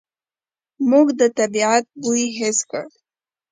[0.89, 2.85] موږ د طبعیت بوی حس کړ.